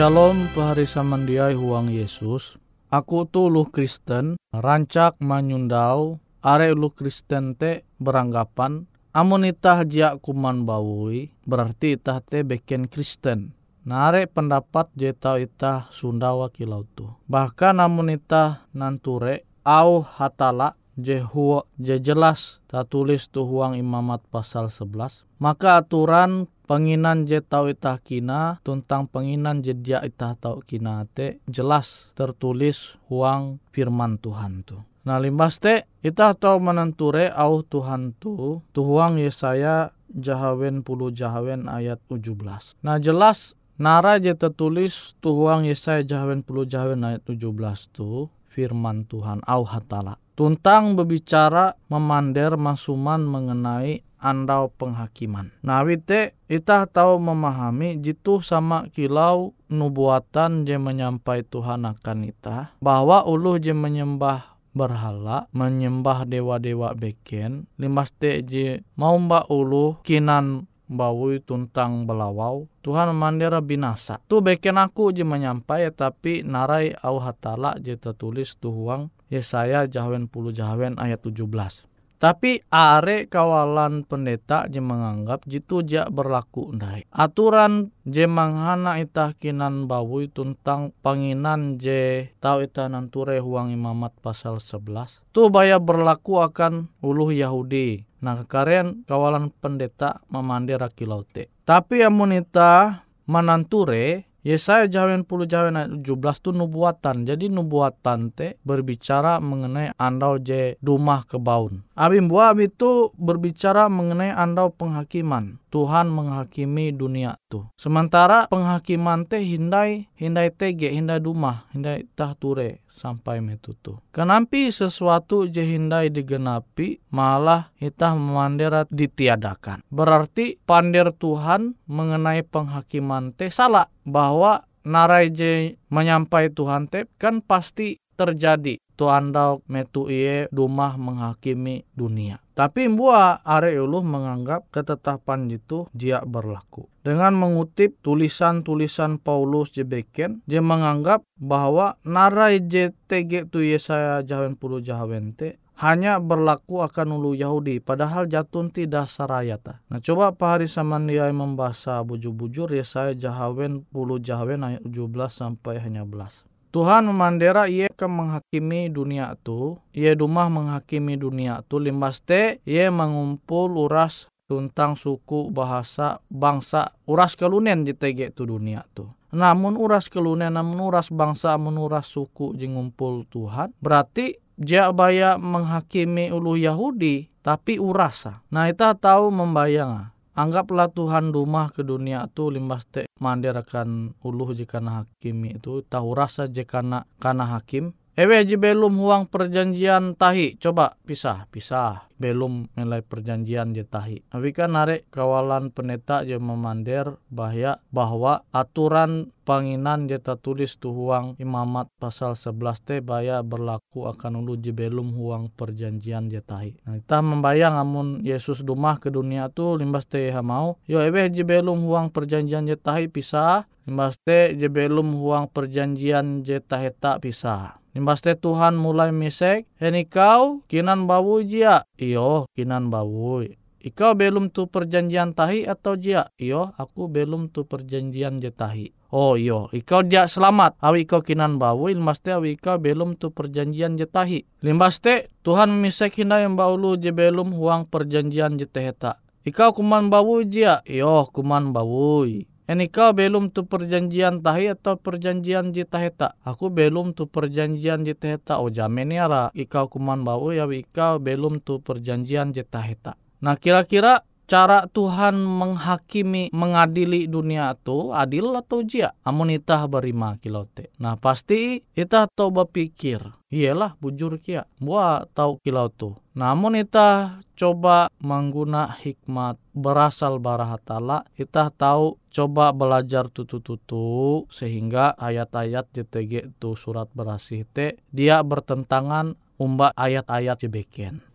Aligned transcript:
Shalom 0.00 0.48
pahari 0.56 0.88
samandiai 0.88 1.52
huang 1.52 1.92
Yesus. 1.92 2.56
Aku 2.88 3.28
tuh 3.28 3.52
lu 3.52 3.68
Kristen, 3.68 4.40
rancak 4.48 5.20
manyundau, 5.20 6.16
are 6.40 6.72
lu 6.72 6.88
Kristen 6.88 7.52
te 7.52 7.84
beranggapan, 8.00 8.88
amun 9.12 9.44
itah 9.44 9.84
jia 9.84 10.16
kuman 10.16 10.64
bawui, 10.64 11.36
berarti 11.44 12.00
itah 12.00 12.24
te 12.24 12.40
beken 12.40 12.88
Kristen. 12.88 13.52
Nare 13.84 14.24
pendapat 14.24 14.88
jetau 14.96 15.36
itah 15.36 15.92
Sundawa 15.92 16.48
kilau 16.48 16.88
tu. 16.96 17.04
Bahkan 17.28 17.84
amun 17.84 18.16
itah 18.16 18.64
nanture, 18.72 19.44
au 19.68 20.00
hatala, 20.00 20.80
je 20.96 21.20
huwa, 21.20 21.68
je 21.76 22.00
jelas 22.00 22.60
tak 22.72 22.88
tulis 22.88 23.28
tu 23.28 23.44
huang 23.44 23.76
imamat 23.76 24.24
pasal 24.32 24.72
11. 24.72 25.28
Maka 25.36 25.84
aturan 25.84 26.48
penginan 26.70 27.26
je 27.26 27.42
tau 27.42 27.66
itah 27.66 27.98
kina 27.98 28.62
tentang 28.62 29.10
penginan 29.10 29.58
je 29.58 29.74
dia 29.74 29.98
itah 30.06 30.38
tau 30.38 30.62
kina 30.62 31.02
te 31.10 31.42
jelas 31.50 32.14
tertulis 32.14 32.94
huang 33.10 33.58
firman 33.74 34.22
Tuhan 34.22 34.62
tu. 34.62 34.78
Nah 35.02 35.18
limbas 35.18 35.58
te 35.58 35.82
itah 36.06 36.30
tau 36.38 36.62
menenture 36.62 37.26
au 37.34 37.66
Tuhan 37.66 38.14
tu 38.22 38.62
tu 38.70 38.80
huang 38.86 39.18
Yesaya 39.18 39.90
jahawen 40.14 40.86
puluh 40.86 41.10
jahawen 41.10 41.66
ayat 41.66 41.98
17. 42.06 42.78
Nah 42.86 43.02
jelas 43.02 43.58
nara 43.74 44.22
je 44.22 44.30
tertulis 44.38 45.18
tu 45.18 45.34
huang 45.34 45.66
Yesaya 45.66 46.06
jahawen 46.06 46.46
puluh 46.46 46.70
jahawen 46.70 47.02
ayat 47.02 47.26
17 47.26 47.90
tu 47.90 48.30
firman 48.46 49.02
Tuhan 49.10 49.42
au 49.42 49.66
hatala. 49.66 50.22
Tuntang 50.40 50.96
berbicara 50.96 51.76
memander 51.92 52.56
masuman 52.56 53.20
mengenai 53.20 54.00
andau 54.24 54.72
penghakiman. 54.72 55.52
Nah 55.60 55.84
wite 55.84 56.32
kita 56.48 56.88
tahu 56.88 57.20
memahami 57.20 58.00
jitu 58.00 58.40
sama 58.40 58.88
kilau 58.88 59.52
nubuatan 59.68 60.64
je 60.64 60.80
menyampai 60.80 61.44
Tuhan 61.44 61.84
akan 61.84 62.24
kita 62.24 62.72
bahwa 62.80 63.28
uluh 63.28 63.60
je 63.60 63.76
menyembah 63.76 64.56
berhala 64.72 65.44
menyembah 65.52 66.24
dewa-dewa 66.24 66.96
beken 66.96 67.68
limas 67.76 68.08
je 68.24 68.80
mau 68.96 69.20
mbak 69.20 69.44
ulu 69.52 70.00
kinan 70.00 70.64
bawi 70.88 71.44
tuntang 71.44 72.08
belawau 72.08 72.64
Tuhan 72.80 73.12
mandira 73.12 73.60
binasa 73.60 74.24
tu 74.24 74.40
beken 74.40 74.80
aku 74.80 75.12
je 75.12 75.20
menyampai 75.20 75.92
tapi 75.92 76.40
narai 76.48 76.96
au 77.04 77.20
hatala 77.20 77.76
je 77.76 77.92
tertulis 78.00 78.56
tuhuang 78.56 79.12
Yesaya 79.30 79.86
jahawen 79.86 80.26
puluh 80.26 80.50
jahawen 80.50 80.98
ayat 80.98 81.22
17 81.22 81.88
tapi 82.20 82.60
are 82.68 83.24
kawalan 83.32 84.04
pendeta 84.04 84.68
je 84.68 84.76
menganggap 84.76 85.40
jitu 85.48 85.80
ja 85.80 86.04
berlaku 86.12 86.68
ndai. 86.76 87.08
Aturan 87.08 87.96
je 88.04 88.28
manghana 88.28 89.00
itah 89.00 89.32
kinan 89.32 89.88
bawui 89.88 90.28
tentang 90.28 90.92
panginan 91.00 91.80
je 91.80 92.28
tau 92.36 92.60
itah 92.60 92.92
nanture 92.92 93.40
huang 93.40 93.72
imamat 93.72 94.12
pasal 94.20 94.60
11. 94.60 95.24
Tu 95.32 95.48
baya 95.48 95.80
berlaku 95.80 96.44
akan 96.44 96.92
uluh 97.00 97.32
Yahudi. 97.32 98.04
Nah 98.20 98.36
kekarian 98.44 99.08
kawalan 99.08 99.48
pendeta 99.48 100.20
memandir 100.28 100.84
laute. 101.08 101.48
Tapi 101.64 102.04
amun 102.04 102.36
itah 102.36 103.08
mananture 103.24 104.28
Yesaya 104.40 104.88
jawen 104.88 105.28
puluh 105.28 105.44
jawen 105.44 105.76
ayat 105.76 106.00
17 106.00 106.40
tu 106.40 106.50
nubuatan. 106.56 107.28
Jadi 107.28 107.52
nubuatan 107.52 108.32
te 108.32 108.56
berbicara 108.64 109.36
mengenai 109.36 109.92
andau 110.00 110.40
je 110.40 110.80
rumah 110.80 111.28
kebaun. 111.28 111.84
Abim 111.92 112.24
buah 112.24 112.56
itu 112.56 113.12
berbicara 113.20 113.92
mengenai 113.92 114.32
andau 114.32 114.72
penghakiman. 114.72 115.60
Tuhan 115.68 116.08
menghakimi 116.10 116.90
dunia 116.90 117.36
tu. 117.52 117.68
Sementara 117.76 118.48
penghakiman 118.48 119.28
te 119.28 119.44
hindai 119.44 120.08
hindai 120.16 120.50
tege 120.50 120.88
hindai 120.88 121.20
dumah 121.20 121.68
hindai 121.70 122.08
tahture 122.16 122.82
sampai 123.00 123.40
metutu. 123.40 123.96
Kenampi 124.12 124.68
sesuatu 124.68 125.48
jehindai 125.48 126.12
digenapi 126.12 127.00
malah 127.08 127.72
kita 127.80 128.12
memanderat 128.12 128.92
ditiadakan. 128.92 129.80
Berarti 129.88 130.60
pandir 130.68 131.16
Tuhan 131.16 131.80
mengenai 131.88 132.44
penghakiman 132.44 133.32
teh 133.32 133.48
salah 133.48 133.88
bahwa 134.04 134.68
narai 134.84 135.32
je 135.32 135.80
menyampai 135.88 136.52
Tuhan 136.52 136.92
teh 136.92 137.08
kan 137.16 137.40
pasti 137.40 137.96
terjadi 138.20 138.76
tu 139.00 139.08
andau 139.08 139.64
metu 139.64 140.12
iye 140.12 140.44
dumah 140.52 141.00
menghakimi 141.00 141.88
dunia. 141.96 142.36
Tapi 142.52 142.92
mbua 142.92 143.40
are 143.40 143.72
uluh 143.80 144.04
menganggap 144.04 144.68
ketetapan 144.68 145.48
itu 145.48 145.88
dia 145.96 146.20
berlaku. 146.20 146.84
Dengan 147.00 147.32
mengutip 147.32 147.96
tulisan-tulisan 148.04 149.16
Paulus 149.16 149.72
jebeken, 149.72 150.44
dia 150.44 150.60
menganggap 150.60 151.24
bahwa 151.40 151.96
narai 152.04 152.60
JTG 152.60 153.48
tu 153.48 153.64
Yesaya 153.64 154.20
jawen 154.20 154.60
puluh 154.60 154.84
te 155.32 155.56
hanya 155.80 156.20
berlaku 156.20 156.84
akan 156.84 157.16
ulu 157.16 157.32
Yahudi 157.32 157.80
padahal 157.80 158.28
jatun 158.28 158.68
tidak 158.68 159.08
sarayata. 159.08 159.80
Nah 159.88 159.96
coba 160.04 160.36
Pak 160.36 160.60
Hari 160.60 160.68
Samandiai 160.68 161.32
membaca 161.32 162.04
bujur-bujur 162.04 162.68
Yesaya 162.68 163.16
jahawen 163.16 163.88
puluh 163.88 164.20
jahawen 164.20 164.60
ayat 164.60 164.84
17 164.84 165.08
sampai 165.32 165.80
hanya 165.80 166.04
belas. 166.04 166.44
Tuhan 166.70 167.10
memandera 167.10 167.66
ia 167.66 167.90
ke 167.90 168.06
menghakimi 168.06 168.86
dunia 168.94 169.34
tu, 169.42 169.74
ia 169.90 170.14
dumah 170.14 170.46
menghakimi 170.46 171.18
dunia 171.18 171.66
tu 171.66 171.82
limbas 171.82 172.22
te 172.22 172.62
ia 172.62 172.86
mengumpul 172.94 173.74
uras 173.74 174.30
tentang 174.46 174.94
suku 174.94 175.50
bahasa 175.50 176.22
bangsa 176.30 176.94
uras 177.10 177.34
kelunen 177.34 177.82
di 177.82 177.94
tege 177.94 178.30
tu 178.30 178.46
dunia 178.46 178.86
tu. 178.94 179.10
Namun 179.30 179.78
uras 179.78 180.10
kelunen, 180.10 180.50
namun 180.50 180.78
uras 180.82 181.10
bangsa, 181.10 181.54
namun 181.54 181.78
uras 181.78 182.10
suku 182.10 182.54
jingumpul 182.58 183.26
Tuhan, 183.30 183.70
berarti 183.78 184.42
dia 184.58 184.90
baya 184.90 185.38
menghakimi 185.38 186.34
ulu 186.34 186.58
Yahudi, 186.58 187.30
tapi 187.38 187.78
urasa. 187.78 188.42
Nah, 188.50 188.66
kita 188.66 188.98
tahu 188.98 189.30
membayang 189.30 190.10
anggaplah 190.40 190.88
Tuhan 190.88 191.36
rumah 191.36 191.68
ke 191.68 191.84
dunia 191.84 192.24
tu 192.32 192.48
limbas 192.48 192.88
te 192.88 193.04
mandir 193.20 193.52
akan 193.52 194.16
uluh 194.24 194.56
jika 194.56 194.80
hakimi 194.80 195.60
itu 195.60 195.84
tahu 195.84 196.16
rasa 196.16 196.48
jika 196.48 196.80
kana 197.20 197.44
hakim 197.44 197.92
Ewe 198.20 198.44
ji 198.44 198.60
belum 198.60 199.00
huang 199.00 199.32
perjanjian 199.32 200.12
tahi. 200.12 200.60
Coba 200.60 200.92
pisah, 201.08 201.48
pisah. 201.48 202.04
Belum 202.20 202.68
nilai 202.76 203.00
perjanjian 203.00 203.72
je 203.72 203.80
tahi. 203.80 204.20
Tapi 204.28 204.52
kan 204.52 204.76
narik 204.76 205.08
kawalan 205.08 205.72
peneta 205.72 206.20
je 206.20 206.36
memandir 206.36 207.16
bahaya 207.32 207.80
bahwa 207.88 208.44
aturan 208.52 209.32
panginan 209.48 210.04
je 210.04 210.20
tulis 210.36 210.76
tu 210.76 210.92
huang 210.92 211.32
imamat 211.40 211.88
pasal 211.96 212.36
11 212.36 212.84
te 212.84 212.96
baya 213.00 213.40
berlaku 213.40 214.04
akan 214.04 214.44
ulu 214.44 214.60
je 214.60 214.76
belum 214.76 215.16
huang 215.16 215.48
perjanjian 215.56 216.28
je 216.28 216.44
tahi. 216.44 216.76
Nah, 216.84 217.00
kita 217.00 217.24
membayang 217.24 217.80
amun 217.80 218.20
Yesus 218.20 218.60
dumah 218.60 219.00
ke 219.00 219.08
dunia 219.08 219.48
tu 219.48 219.80
limbas 219.80 220.04
te 220.04 220.28
mau. 220.44 220.76
Yo 220.84 221.00
ewe 221.00 221.24
je 221.32 221.40
belum 221.40 221.88
huang 221.88 222.12
perjanjian 222.12 222.68
je 222.68 222.76
tahi 222.76 223.08
pisah. 223.08 223.64
Limbas 223.88 224.20
te 224.20 224.52
je 224.60 224.68
belum 224.68 225.16
huang 225.16 225.48
perjanjian 225.48 226.44
je 226.44 226.60
tahi 226.60 226.92
tak 227.00 227.24
pisah. 227.24 227.79
Nimbaste 227.90 228.38
Tuhan 228.38 228.78
mulai 228.78 229.10
misek, 229.10 229.66
heni 229.82 230.06
kau 230.06 230.62
kinan 230.70 231.10
bawu 231.10 231.42
jia. 231.42 231.82
Iyo, 231.98 232.46
kinan 232.54 232.86
bawu. 232.86 233.50
Ikau 233.80 234.12
belum 234.12 234.52
tu 234.52 234.68
perjanjian 234.68 235.32
tahi 235.32 235.64
atau 235.64 235.96
jia? 235.96 236.28
Iyo, 236.36 236.70
aku 236.76 237.08
belum 237.08 237.48
tu 237.48 237.64
perjanjian 237.64 238.36
jetahi. 238.36 238.92
Oh 239.10 239.34
iyo, 239.34 239.66
ikau 239.74 240.06
dia 240.06 240.28
selamat. 240.30 240.78
Awi 240.78 241.02
ikau 241.08 241.24
kinan 241.24 241.58
bawu, 241.58 241.90
ilmaste 241.90 242.30
awi 242.30 242.54
ikau 242.60 242.78
belum 242.78 243.18
tu 243.18 243.34
perjanjian 243.34 243.98
jetahi. 243.98 244.44
Limbaste 244.62 245.32
Tuhan 245.42 245.72
misek 245.80 246.20
hina 246.20 246.44
yang 246.44 246.54
baulu 246.54 246.94
je 246.94 247.10
belum 247.10 247.56
huang 247.56 247.88
perjanjian 247.90 248.54
jeteheta. 248.60 249.18
Ikau 249.42 249.72
kuman 249.72 250.12
bawu 250.12 250.44
jia? 250.44 250.84
Iyo, 250.86 251.26
kuman 251.32 251.72
bawu. 251.72 252.28
Ini 252.70 252.86
kau 252.86 253.10
belum 253.10 253.50
tu 253.50 253.66
perjanjian 253.66 254.46
tahi 254.46 254.70
atau 254.70 254.94
perjanjian 254.94 255.74
jitaheta. 255.74 256.38
Aku 256.46 256.70
belum 256.70 257.18
tu 257.18 257.26
perjanjian 257.26 258.06
jitaheta. 258.06 258.62
Oh 258.62 258.70
jamin 258.70 259.10
ya 259.10 259.26
ra. 259.26 259.44
Ikau 259.58 259.90
kuman 259.90 260.22
bau 260.22 260.54
ya 260.54 260.70
ikau 260.70 261.18
belum 261.18 261.66
tu 261.66 261.82
perjanjian 261.82 262.54
jitaheta. 262.54 263.18
Nah 263.42 263.58
kira-kira 263.58 264.22
cara 264.50 264.90
Tuhan 264.90 265.38
menghakimi, 265.38 266.50
mengadili 266.50 267.30
dunia 267.30 267.70
itu 267.78 268.10
adil 268.10 268.50
atau 268.58 268.82
jia? 268.82 269.14
Amun 269.22 269.54
itah 269.54 269.86
berima 269.86 270.34
kilote. 270.42 270.90
Nah 270.98 271.14
pasti 271.14 271.86
itah 271.94 272.26
tahu 272.26 272.50
berpikir. 272.50 273.22
Iyalah 273.50 273.94
bujur 274.02 274.42
kia. 274.42 274.66
Buat 274.82 275.30
tahu 275.34 275.62
kilau 275.62 275.86
tu. 275.90 276.18
Namun 276.34 276.78
kita 276.82 277.42
coba 277.54 278.10
mengguna 278.18 278.90
hikmat 278.90 279.58
berasal 279.70 280.42
barahatala. 280.42 281.26
Kita 281.38 281.70
tahu 281.70 282.18
coba 282.30 282.74
belajar 282.74 283.30
tutu-tutu 283.30 284.46
sehingga 284.50 285.14
ayat-ayat 285.18 285.86
JTG 285.94 286.54
itu 286.54 286.70
surat 286.74 287.06
berasih 287.14 287.66
te 287.70 287.98
dia 288.10 288.42
bertentangan 288.42 289.34
umba 289.58 289.94
ayat-ayat 289.98 290.62
jebeken. 290.62 291.29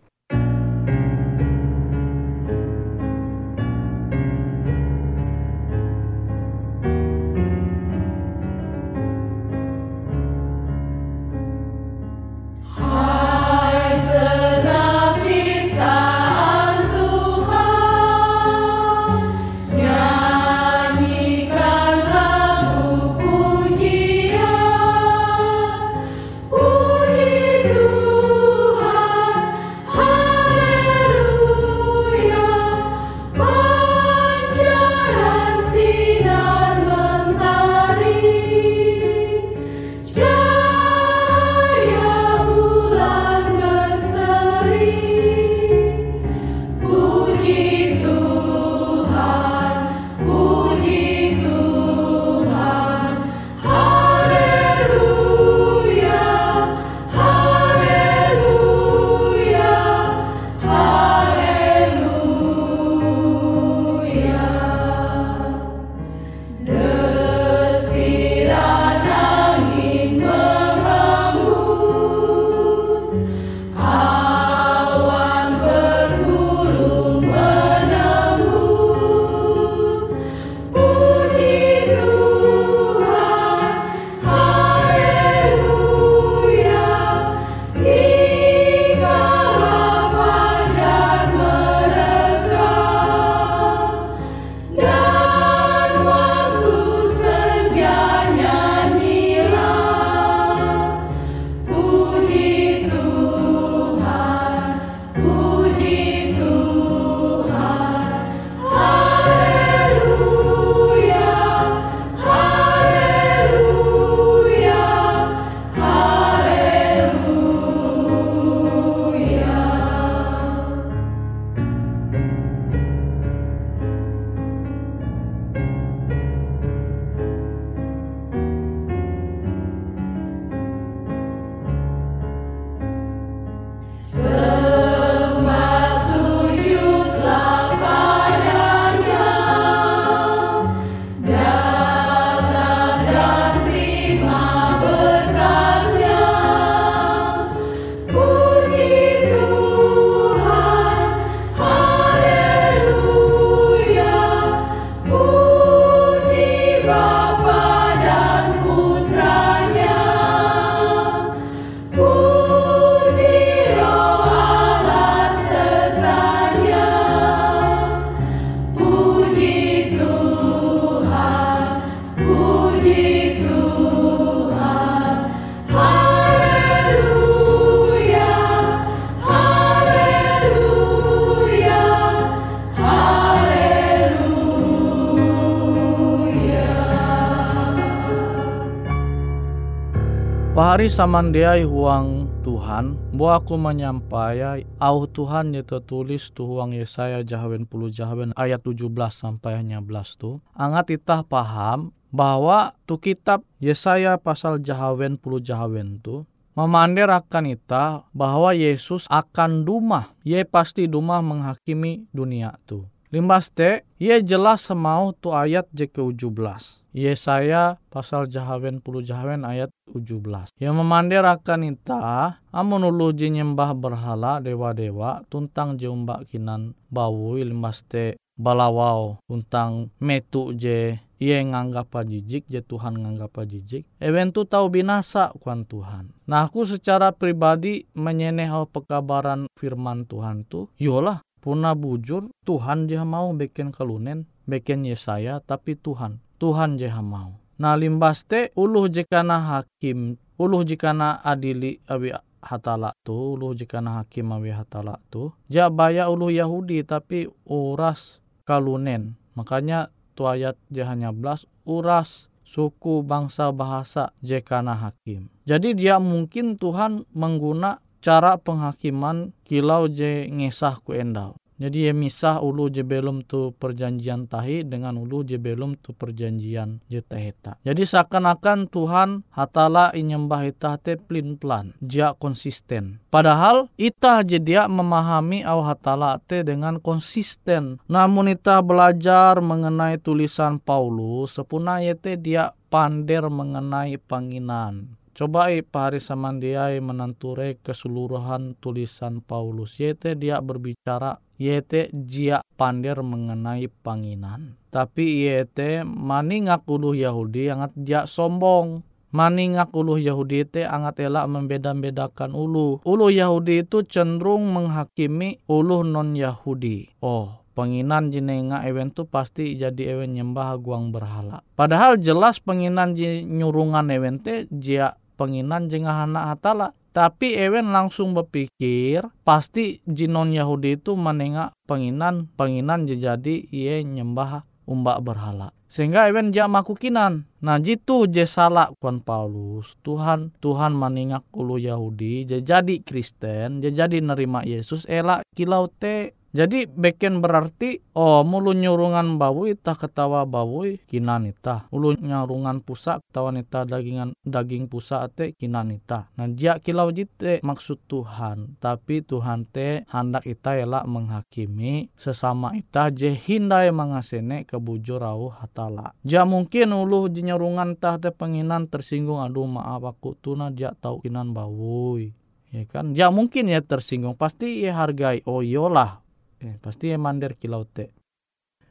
Pahari 190.76 190.92
samandiai 190.92 191.64
huang 191.64 192.28
Tuhan, 192.44 193.00
bu 193.16 193.32
aku 193.32 193.56
menyampai 193.56 194.68
au 194.76 195.08
Tuhan 195.08 195.56
itu 195.56 195.80
tulis 195.80 196.36
tu 196.36 196.44
huang 196.44 196.76
Yesaya 196.76 197.24
jahawen 197.24 197.64
puluh 197.64 197.88
jahawen 197.88 198.36
ayat 198.36 198.60
17 198.60 198.92
sampai 199.08 199.56
hanya 199.56 199.80
belas 199.80 200.20
tu. 200.20 200.44
Angat 200.52 200.92
itah 200.92 201.24
paham 201.24 201.96
bahwa 202.12 202.76
tu 202.84 203.00
kitab 203.00 203.48
Yesaya 203.64 204.20
pasal 204.20 204.60
jahawen 204.60 205.16
puluh 205.16 205.40
jahawen 205.40 206.04
tu 206.04 206.28
memandir 206.60 207.08
akan 207.08 207.56
ita 207.56 208.04
bahwa 208.12 208.52
Yesus 208.52 209.08
akan 209.08 209.64
dumah. 209.64 210.12
Ye 210.28 210.44
pasti 210.44 210.92
dumah 210.92 211.24
menghakimi 211.24 212.04
dunia 212.12 212.52
tu. 212.68 212.84
Limbas 213.16 213.48
te, 213.48 213.88
ye 213.96 214.20
jelas 214.20 214.68
semau 214.68 215.16
tu 215.16 215.32
ayat 215.32 215.72
je 215.72 215.88
ke-17. 215.88 216.84
Yesaya 216.96 217.76
pasal 217.92 218.32
jahawen 218.32 218.80
puluh 218.80 219.04
jahawen 219.04 219.44
ayat 219.44 219.68
17. 219.92 220.56
Yang 220.56 220.76
memandir 220.80 221.28
akan 221.28 221.76
ita, 221.76 222.40
amun 222.56 222.88
ulu 222.88 223.12
nyembah 223.12 223.76
berhala 223.76 224.40
dewa-dewa, 224.40 225.28
tuntang 225.28 225.76
jeumbak 225.76 226.32
kinan 226.32 226.72
bau 226.88 227.36
limbas 227.36 227.84
te 227.84 228.16
balawau. 228.40 229.20
Tuntang 229.28 229.92
metu 230.00 230.56
je 230.56 230.96
ia 231.20 231.40
nganggap 231.44 232.08
jijik 232.08 232.48
je 232.48 232.60
Tuhan 232.64 233.00
nganggap 233.00 233.48
jijik 233.48 233.88
ewen 234.04 234.36
tu 234.36 234.44
tahu 234.44 234.68
binasa 234.68 235.32
kuan 235.40 235.64
Tuhan. 235.64 236.12
Nah 236.28 236.48
aku 236.48 236.68
secara 236.68 237.16
pribadi 237.16 237.88
menyeneh 237.96 238.52
pekabaran 238.68 239.48
firman 239.56 240.04
Tuhan 240.08 240.44
tu 240.48 240.68
yolah 240.76 241.24
puna 241.40 241.72
bujur 241.78 242.28
Tuhan 242.44 242.92
je 242.92 243.00
mau 243.04 243.32
bikin 243.32 243.72
kalunen 243.72 244.28
bikin 244.44 244.84
Yesaya 244.84 245.40
tapi 245.40 245.80
Tuhan 245.80 246.25
Tuhan 246.38 246.76
jeha 246.76 247.00
mau. 247.00 247.40
Nah 247.56 247.80
limbas 247.80 248.28
te 248.28 248.52
uluh 248.60 248.92
jikana 248.92 249.40
hakim, 249.40 250.20
uluh 250.36 250.68
jikana 250.68 251.24
adili 251.24 251.80
awi 251.88 252.12
hatala 252.44 252.92
tu, 253.08 253.40
uluh 253.40 253.56
jikana 253.56 254.04
hakim 254.04 254.36
awi 254.36 254.52
hatala 254.52 255.00
tu. 255.08 255.32
Ja 255.48 255.72
baya 255.72 256.12
uluh 256.12 256.36
Yahudi 256.36 256.84
tapi 256.84 257.32
uras 257.48 258.20
kalunen. 258.44 259.16
Makanya 259.40 259.92
tu 260.16 260.28
ayat 260.28 260.60
jahanya 260.72 261.16
belas 261.16 261.48
uras 261.64 262.28
suku 262.46 263.02
bangsa 263.02 263.50
bahasa 263.56 264.12
jekana 264.20 264.76
hakim. 264.76 265.32
Jadi 265.48 265.76
dia 265.76 265.98
mungkin 265.98 266.60
Tuhan 266.60 267.08
mengguna 267.16 267.80
cara 268.04 268.38
penghakiman 268.38 269.34
kilau 269.48 269.90
je 269.90 270.30
ngesah 270.30 270.78
ku 270.86 270.94
endau. 270.94 271.40
Jadi 271.56 271.88
ya 271.88 271.94
misah 271.96 272.44
ulu 272.44 272.68
je 272.68 272.84
belum 272.84 273.24
tu 273.24 273.56
perjanjian 273.56 274.28
tahi 274.28 274.68
dengan 274.68 275.00
ulu 275.00 275.24
je 275.24 275.40
belum 275.40 275.80
tu 275.80 275.96
perjanjian 275.96 276.84
je 276.92 277.00
taheta. 277.00 277.56
Jadi 277.64 277.88
seakan-akan 277.88 278.68
Tuhan 278.68 279.24
hatala 279.32 279.96
inyembah 279.96 280.52
itah 280.52 280.76
te 280.76 281.00
plin 281.00 281.40
plan, 281.40 281.72
dia 281.80 282.12
konsisten. 282.20 283.00
Padahal 283.08 283.72
itah 283.80 284.20
je 284.28 284.36
dia 284.36 284.68
memahami 284.68 285.48
au 285.48 285.64
hatala 285.64 286.20
te 286.28 286.44
dengan 286.44 286.76
konsisten. 286.84 287.80
Namun 287.88 288.36
itah 288.36 288.60
belajar 288.60 289.40
mengenai 289.40 289.96
tulisan 289.96 290.60
Paulus, 290.60 291.40
sepuna 291.40 291.80
yete 291.80 292.20
dia 292.20 292.52
pander 292.68 293.32
mengenai 293.32 293.96
panginan. 293.96 295.00
Coba 295.16 295.48
pahari 295.64 296.04
samandiai 296.04 296.84
menanture 296.84 297.56
keseluruhan 297.64 298.60
tulisan 298.60 299.24
Paulus. 299.24 299.80
Yete 299.80 300.12
dia 300.20 300.44
berbicara 300.44 301.24
yete 301.36 301.92
jia 301.92 302.42
pander 302.56 303.00
mengenai 303.02 303.68
panginan. 303.84 304.56
Tapi 304.72 305.28
yete 305.28 305.88
maningak 305.88 306.68
ulu 306.68 306.96
Yahudi 306.96 307.52
angat 307.52 307.72
jia 307.80 308.04
sombong. 308.10 308.84
Maningak 309.16 309.72
ulu 309.72 309.96
Yahudi 309.96 310.44
te 310.44 310.68
angat 310.68 311.00
elak 311.00 311.32
membeda-bedakan 311.32 312.36
ulu. 312.36 312.84
Ulu 312.84 313.08
Yahudi 313.08 313.64
itu 313.64 313.88
cenderung 313.88 314.52
menghakimi 314.52 315.40
ulu 315.48 315.88
non-Yahudi. 315.88 317.00
Oh, 317.00 317.40
penginan 317.56 318.12
jenenga 318.12 318.68
ewen 318.68 318.92
tu 318.92 319.08
pasti 319.08 319.56
jadi 319.56 319.96
ewen 319.96 320.20
nyembah 320.20 320.60
guang 320.60 320.92
berhala. 320.92 321.40
Padahal 321.56 321.96
jelas 321.96 322.44
penginan 322.44 322.92
nyurungan 323.00 323.88
ewen 323.88 324.20
te 324.20 324.52
jia 324.52 325.00
penginan 325.16 325.72
jengah 325.72 326.04
anak 326.04 326.36
hatala. 326.36 326.76
Tapi 326.96 327.36
Ewen 327.36 327.76
langsung 327.76 328.16
berpikir 328.16 329.04
pasti 329.28 329.84
jinon 329.84 330.32
Yahudi 330.32 330.80
itu 330.80 330.96
menengak 330.96 331.52
penginan 331.68 332.32
penginan 332.40 332.88
jadi 332.88 333.44
ia 333.52 333.84
nyembah 333.84 334.48
umbak 334.64 335.04
berhala. 335.04 335.52
Sehingga 335.68 336.08
Ewen 336.08 336.32
jak 336.32 336.48
makukinan. 336.48 337.28
Nah 337.44 337.60
jitu 337.60 338.08
je 338.08 338.24
salah 338.24 338.72
kuan 338.80 339.04
Paulus. 339.04 339.76
Tuhan 339.84 340.32
Tuhan 340.40 340.72
menengak 340.72 341.28
ulu 341.36 341.60
Yahudi 341.60 342.24
jadi 342.32 342.76
Kristen 342.80 343.60
jadi 343.60 344.00
nerima 344.00 344.48
Yesus 344.48 344.88
elak 344.88 345.28
kilau 345.36 345.68
te 345.68 346.16
jadi 346.36 346.68
beken 346.68 347.24
berarti 347.24 347.80
oh 347.96 348.28
mulu 348.28 348.52
nyurungan 348.52 349.16
bawui 349.16 349.56
tak 349.56 349.88
ketawa 349.88 350.28
bawui 350.28 350.84
kinan 350.84 351.32
ita. 351.32 351.72
Mulu 351.72 351.96
nyurungan 351.96 352.60
pusa 352.60 353.00
ketawa 353.00 353.32
nita 353.32 353.64
dagingan 353.64 354.12
daging 354.28 354.68
pusa 354.68 355.08
te 355.08 355.32
kinan 355.32 355.72
ita. 355.72 356.12
Nah 356.20 356.28
dia 356.28 356.60
kilau 356.60 356.92
jite 356.92 357.40
maksud 357.40 357.88
Tuhan. 357.88 358.60
Tapi 358.60 359.08
Tuhan 359.08 359.48
te 359.48 359.88
hendak 359.88 360.28
ita 360.28 360.60
elak 360.60 360.84
menghakimi 360.84 361.88
sesama 361.96 362.52
ita 362.52 362.92
je 362.92 363.16
hindai 363.16 363.72
mengasene 363.72 364.44
kebujur 364.44 365.00
au 365.08 365.32
hatala. 365.32 365.96
Ja 366.04 366.28
mungkin 366.28 366.76
ulu 366.76 367.08
nyurungan 367.08 367.80
tah 367.80 367.96
te 367.96 368.12
penginan 368.12 368.68
tersinggung 368.68 369.24
aduh 369.24 369.48
maaf 369.48 369.88
aku 369.88 370.20
tuna 370.20 370.52
dia 370.52 370.76
tahu 370.76 371.00
kinan 371.00 371.32
bawui 371.32 372.12
ya 372.52 372.64
kan 372.68 372.96
ya 372.96 373.08
mungkin 373.12 373.52
ya 373.52 373.60
tersinggung 373.60 374.16
pasti 374.16 374.64
ya 374.64 374.76
hargai 374.80 375.24
oh 375.28 375.44
yolah 375.44 376.05
eh, 376.46 376.56
pasti 376.62 376.94
ya 376.94 376.98
mandir 377.02 377.34
kilau 377.34 377.66
te. 377.66 377.90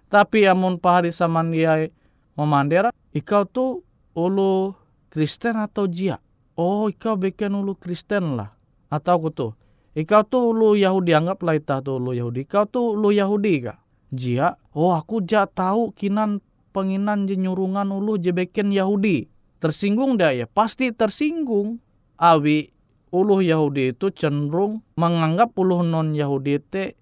Tapi 0.07 0.47
amun 0.47 0.79
pahari 0.79 1.11
saman 1.11 1.51
dia 1.51 1.91
memandera 2.39 2.95
ikau 3.11 3.43
tu 3.51 3.83
ulu 4.15 4.79
Kristen 5.11 5.59
atau 5.59 5.91
jia? 5.91 6.23
Oh 6.55 6.87
ikau 6.87 7.19
bikin 7.19 7.51
ulu 7.51 7.75
Kristen 7.75 8.39
lah. 8.39 8.55
Atau 8.87 9.19
aku 9.19 9.29
tuh 9.35 9.53
ikau 9.99 10.23
tu 10.23 10.55
ulu 10.55 10.79
Yahudi 10.79 11.19
anggaplah 11.19 11.59
itah 11.59 11.83
tu 11.83 11.99
ulu 11.99 12.15
Yahudi. 12.15 12.47
Ikau 12.47 12.67
tu 12.71 12.95
ulu 12.95 13.11
Yahudi 13.11 13.55
kah? 13.67 13.79
Jia? 14.15 14.55
Oh 14.71 14.95
aku 14.95 15.27
ja 15.27 15.51
tahu 15.51 15.91
kinan 15.95 16.39
penginan 16.71 17.27
jenyurungan 17.27 17.91
ulu 17.91 18.19
jebeken 18.23 18.71
Yahudi. 18.71 19.27
Tersinggung 19.59 20.15
dah 20.15 20.31
ya? 20.31 20.47
Pasti 20.47 20.95
tersinggung. 20.95 21.83
Awi 22.15 22.71
ulu 23.11 23.43
Yahudi 23.43 23.95
itu 23.95 24.11
cenderung 24.15 24.83
menganggap 24.99 25.55
ulu 25.59 25.83
non 25.83 26.15
Yahudi 26.15 26.59
te 26.63 26.99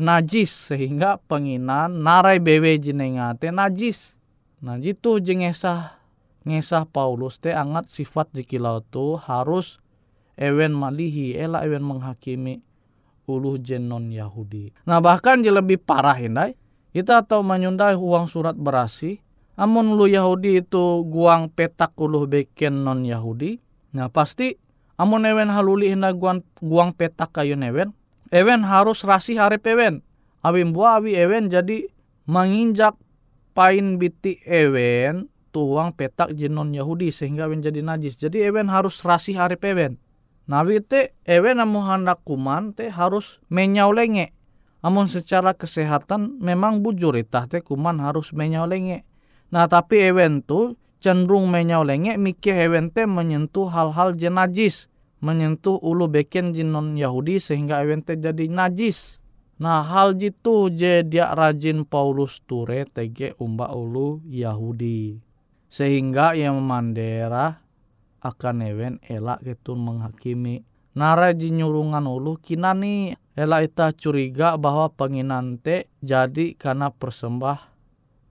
najis 0.00 0.72
sehingga 0.72 1.20
penginan 1.28 2.00
narai 2.00 2.40
bewe 2.40 2.80
jenengate 2.80 3.52
najis. 3.52 4.16
Nah 4.64 4.80
jitu 4.80 5.20
jengesah 5.20 6.00
ngesah 6.48 6.88
Paulus 6.88 7.36
te 7.36 7.52
angat 7.52 7.92
sifat 7.92 8.32
jikilau 8.32 8.80
tu 8.80 9.20
harus 9.20 9.76
ewen 10.40 10.72
malihi 10.72 11.36
ela 11.36 11.60
ewen 11.68 11.84
menghakimi 11.84 12.64
uluh 13.28 13.60
jenon 13.60 14.08
Yahudi. 14.08 14.72
Nah 14.88 15.04
bahkan 15.04 15.44
je 15.44 15.52
lebih 15.52 15.76
parah 15.78 16.16
indai 16.16 16.56
kita 16.90 17.22
tahu 17.22 17.44
menyundai 17.44 17.94
uang 17.94 18.26
surat 18.26 18.56
berasi 18.56 19.20
amun 19.60 19.94
lu 19.94 20.08
Yahudi 20.08 20.64
itu 20.64 21.04
guang 21.06 21.52
petak 21.52 21.92
uluh 22.00 22.24
beken 22.24 22.82
non 22.82 23.04
Yahudi. 23.04 23.60
Nah 23.92 24.08
pasti 24.08 24.56
amun 24.96 25.28
ewen 25.28 25.52
haluli 25.52 25.92
hina 25.92 26.16
guang, 26.16 26.40
guang 26.58 26.96
petak 26.96 27.36
kayu 27.36 27.54
ewen 27.54 27.92
Ewen 28.30 28.62
harus 28.62 29.02
rasih 29.02 29.42
hari 29.42 29.58
ewen. 29.66 30.06
Awi 30.46 30.62
mbua 30.70 31.02
awi 31.02 31.18
ewen 31.18 31.50
jadi 31.50 31.90
menginjak 32.30 32.94
pain 33.58 33.98
biti 33.98 34.38
ewen 34.46 35.26
tuang 35.50 35.90
petak 35.90 36.38
jenon 36.38 36.70
Yahudi 36.70 37.10
sehingga 37.10 37.50
ewen 37.50 37.58
jadi 37.58 37.82
najis. 37.82 38.14
Jadi 38.14 38.46
ewen 38.46 38.70
harus 38.70 39.02
rasih 39.02 39.34
hari 39.34 39.58
ewen. 39.66 39.98
Nawi 40.46 40.78
te 40.78 41.18
ewen 41.26 41.58
amu 41.58 41.82
hendak 41.82 42.22
kuman 42.22 42.70
te 42.70 42.86
harus 42.86 43.42
menyau 43.50 43.90
lenge. 43.90 44.30
Amun 44.80 45.10
secara 45.10 45.50
kesehatan 45.52 46.38
memang 46.38 46.86
bujur 46.86 47.18
itah 47.18 47.50
te 47.50 47.66
kuman 47.66 47.98
harus 47.98 48.30
menyau 48.30 48.66
lenge. 48.66 49.02
Nah 49.50 49.66
tapi 49.66 50.06
ewen 50.06 50.46
tu 50.46 50.78
cenderung 51.02 51.50
menyau 51.50 51.82
lenge 51.82 52.14
mikir 52.14 52.54
ewen 52.54 52.94
te 52.94 53.10
menyentuh 53.10 53.66
hal-hal 53.72 54.14
jenajis 54.14 54.89
menyentuh 55.20 55.76
ulu 55.80 56.08
beken 56.08 56.56
jinon 56.56 56.96
Yahudi 56.96 57.38
sehingga 57.38 57.84
ewente 57.84 58.16
jadi 58.16 58.48
najis. 58.48 59.20
Nah 59.60 59.84
hal 59.84 60.16
jitu 60.16 60.72
je 60.72 61.04
dia 61.04 61.36
rajin 61.36 61.84
Paulus 61.84 62.40
ture 62.48 62.88
tege 62.88 63.36
umba 63.36 63.68
ulu 63.76 64.24
Yahudi. 64.24 65.20
Sehingga 65.70 66.32
yang 66.34 66.58
memandera 66.58 67.60
akan 68.24 68.56
ewen 68.64 68.94
elak 69.04 69.44
ketun 69.44 69.84
menghakimi. 69.84 70.64
Nara 70.96 71.30
nyurungan 71.30 72.02
ulu 72.08 72.40
kinani 72.40 73.14
elak 73.36 73.70
ita 73.70 73.94
curiga 73.94 74.56
bahwa 74.56 74.90
penginante 74.90 75.92
jadi 76.02 76.56
karena 76.56 76.90
persembah. 76.90 77.70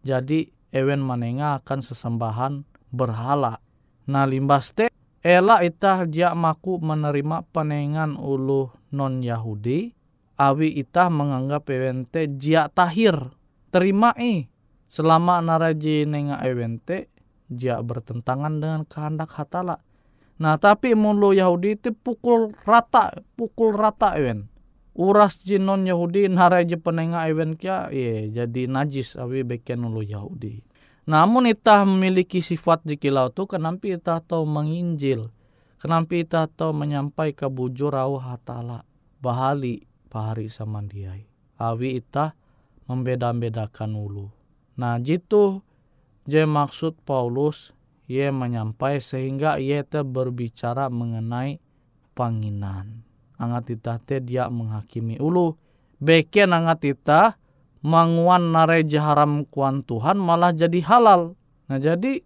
Jadi 0.01 0.49
ewen 0.73 0.99
manenga 1.05 1.61
akan 1.61 1.79
sesembahan 1.85 2.53
berhala. 2.89 3.61
Nah 4.09 4.25
limbas 4.25 4.73
te 4.73 4.89
Ela 5.19 5.59
itah 5.67 6.07
dia 6.07 6.31
maku 6.31 6.79
menerima 6.79 7.43
penengan 7.51 8.15
ulu 8.15 8.71
non 8.95 9.19
Yahudi, 9.19 9.91
awi 10.39 10.79
itah 10.79 11.11
menganggap 11.11 11.67
ewente 11.67 12.31
jia 12.39 12.71
tahir. 12.71 13.35
Terima 13.67 14.15
i, 14.15 14.47
selama 14.87 15.43
naraji 15.43 16.07
nenga 16.07 16.39
ewente, 16.47 17.11
jia 17.51 17.83
bertentangan 17.83 18.63
dengan 18.63 18.81
kehendak 18.87 19.35
hatala. 19.35 19.83
Nah 20.39 20.55
tapi 20.55 20.95
mulu 20.95 21.35
Yahudi 21.35 21.75
itu 21.75 21.91
pukul 21.91 22.55
rata, 22.63 23.11
pukul 23.35 23.75
rata 23.75 24.15
ewen. 24.15 24.47
Uras 24.95 25.43
jinon 25.43 25.83
Yahudi 25.83 26.31
naraji 26.31 26.79
penenga 26.79 27.27
ewen 27.27 27.59
kia, 27.59 27.91
ye 27.91 28.31
jadi 28.31 28.71
najis 28.71 29.19
awi 29.19 29.43
beken 29.43 29.83
ulu 29.83 29.99
Yahudi. 29.99 30.68
Namun 31.09 31.49
itah 31.49 31.89
memiliki 31.89 32.37
sifat 32.37 32.85
jikilau 32.85 33.33
tu 33.33 33.49
kenapa 33.49 33.89
itah 33.89 34.21
tahu 34.21 34.45
menginjil. 34.45 35.33
Kenapa 35.81 36.13
itah 36.13 36.45
tahu 36.45 36.69
menyampai 36.69 37.33
ke 37.33 37.49
bujur 37.49 37.97
au 37.97 38.21
hatala. 38.21 38.85
Bahali 39.17 39.89
pahari 40.13 40.53
samandiai. 40.53 41.25
Awi 41.57 41.97
itah 41.97 42.37
membeda-bedakan 42.85 43.97
ulu. 43.97 44.29
Nah 44.77 45.01
jitu 45.01 45.65
je 46.29 46.45
maksud 46.45 47.01
Paulus 47.01 47.73
ia 48.05 48.29
menyampai 48.29 49.01
sehingga 49.01 49.57
ia 49.57 49.81
te 49.81 50.05
berbicara 50.05 50.93
mengenai 50.93 51.57
panginan. 52.13 53.01
Angat 53.41 53.73
itah 53.73 53.97
te 53.97 54.21
dia 54.21 54.45
menghakimi 54.45 55.17
ulu. 55.17 55.57
Beken 55.97 56.53
angat 56.53 56.85
itah 56.85 57.33
manguan 57.85 58.51
nare 58.51 58.83
haram 58.99 59.47
kuan 59.47 59.83
Tuhan 59.87 60.19
malah 60.19 60.51
jadi 60.51 60.79
halal. 60.83 61.35
Nah 61.71 61.79
jadi 61.79 62.23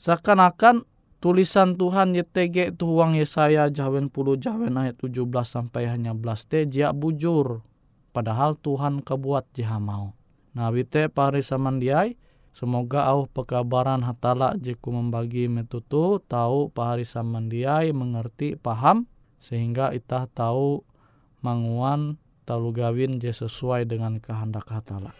seakan-akan 0.00 0.88
tulisan 1.20 1.76
Tuhan 1.76 2.16
YTG 2.16 2.74
tu 2.80 2.98
uang 2.98 3.14
Yesaya 3.14 3.68
jawen 3.68 4.08
puluh 4.08 4.40
jawen 4.40 4.74
ayat 4.80 4.96
17 4.98 5.28
sampai 5.44 5.86
hanya 5.86 6.16
belas 6.16 6.48
te 6.48 6.64
jia 6.66 6.90
bujur. 6.90 7.62
Padahal 8.10 8.58
Tuhan 8.58 9.06
kebuat 9.06 9.54
jiha 9.54 9.78
mau. 9.78 10.18
Nah 10.56 10.72
wite 10.74 11.06
pari 11.12 11.46
samandiai 11.46 12.18
semoga 12.50 13.06
au 13.06 13.30
pekabaran 13.30 14.02
hatala 14.02 14.58
jiku 14.58 14.90
membagi 14.90 15.46
metutu 15.46 16.18
tahu 16.26 16.74
pahari 16.74 17.06
samandiai 17.06 17.94
mengerti 17.94 18.58
paham 18.58 19.06
sehingga 19.38 19.94
itah 19.94 20.26
tahu 20.26 20.82
manguan 21.38 22.18
talu 22.50 22.74
gawin 22.74 23.22
je 23.22 23.30
sesuai 23.30 23.86
dengan 23.86 24.18
kehendak 24.18 24.66
hatala. 24.66 25.14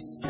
So 0.00 0.29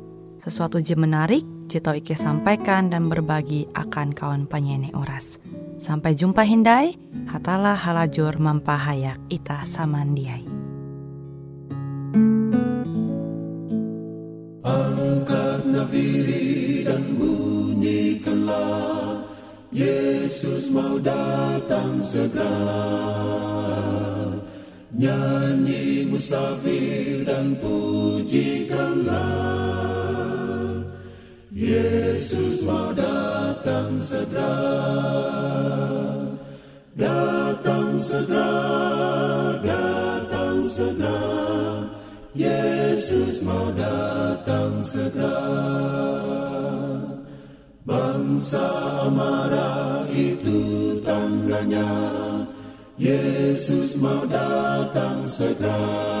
sesuatu 0.41 0.81
je 0.81 0.97
menarik, 0.97 1.45
Jito 1.69 1.93
Ike 1.93 2.17
sampaikan 2.17 2.89
dan 2.89 3.13
berbagi 3.13 3.69
akan 3.77 4.17
kawan 4.17 4.49
penyanyi 4.49 4.89
oras. 4.97 5.37
Sampai 5.77 6.17
jumpa 6.17 6.41
Hindai, 6.41 6.97
hatalah 7.29 7.77
halajur 7.77 8.41
mempahayak 8.41 9.21
ita 9.29 9.61
samandiai. 9.61 10.49
Angkat 14.65 15.61
nafiri 15.69 16.89
dan 16.89 17.21
bunyikanlah, 17.21 19.21
Yesus 19.69 20.73
mau 20.73 20.97
datang 20.97 22.01
segera. 22.01 23.29
Nyanyi 24.91 26.03
musafir 26.05 27.25
dan 27.25 27.57
pujikanlah 27.57 30.00
Yesus 31.51 32.63
mau 32.63 32.95
datang 32.95 33.99
segera, 33.99 34.55
datang 36.95 37.99
segera, 37.99 39.59
datang 39.59 40.63
segera. 40.63 41.19
Yesus 42.31 43.43
mau 43.43 43.67
datang 43.75 44.79
segera. 44.79 45.43
Bangsa 47.83 49.11
marah 49.11 50.07
itu 50.07 51.03
tandanya, 51.03 51.91
Yesus 52.95 53.99
mau 53.99 54.23
datang 54.23 55.27
segera 55.27 56.20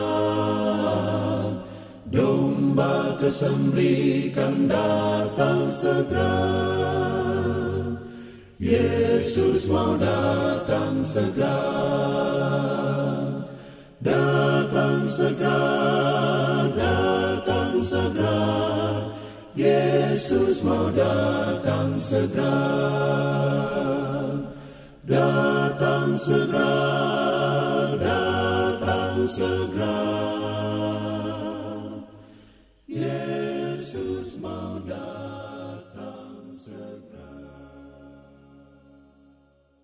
Domba 2.71 3.19
kesembelikan 3.19 4.63
datang 4.71 5.67
segera. 5.67 6.39
Yesus 8.63 9.67
mau 9.67 9.99
datang 9.99 11.03
segera. 11.03 11.59
Datang 13.99 15.03
segera 15.03 16.71
Datang 16.71 17.75
segera. 17.75 18.39
Yesus 19.51 20.63
mau 20.63 20.87
datang 20.95 21.99
segera. 21.99 22.55
Datang 25.03 26.15
segera, 26.15 26.71
datang 27.99 29.27
segera. 29.27 30.00